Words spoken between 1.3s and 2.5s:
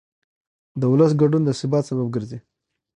د ثبات سبب ګرځي